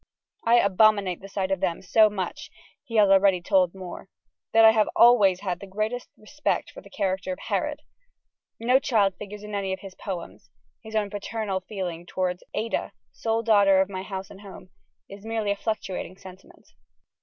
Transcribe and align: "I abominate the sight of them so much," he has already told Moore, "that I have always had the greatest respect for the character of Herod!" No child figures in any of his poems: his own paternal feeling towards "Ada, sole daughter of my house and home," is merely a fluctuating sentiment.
"I 0.43 0.55
abominate 0.57 1.21
the 1.21 1.29
sight 1.29 1.51
of 1.51 1.59
them 1.59 1.83
so 1.83 2.09
much," 2.09 2.49
he 2.83 2.95
has 2.95 3.07
already 3.11 3.39
told 3.39 3.75
Moore, 3.75 4.09
"that 4.51 4.65
I 4.65 4.71
have 4.71 4.89
always 4.95 5.41
had 5.41 5.59
the 5.59 5.67
greatest 5.67 6.09
respect 6.17 6.71
for 6.71 6.81
the 6.81 6.89
character 6.89 7.31
of 7.31 7.37
Herod!" 7.37 7.83
No 8.59 8.79
child 8.79 9.13
figures 9.19 9.43
in 9.43 9.53
any 9.53 9.73
of 9.73 9.81
his 9.81 9.93
poems: 9.93 10.49
his 10.81 10.95
own 10.95 11.11
paternal 11.11 11.59
feeling 11.59 12.07
towards 12.07 12.43
"Ada, 12.55 12.93
sole 13.11 13.43
daughter 13.43 13.79
of 13.79 13.89
my 13.91 14.01
house 14.01 14.31
and 14.31 14.41
home," 14.41 14.71
is 15.07 15.23
merely 15.23 15.51
a 15.51 15.55
fluctuating 15.55 16.17
sentiment. 16.17 16.69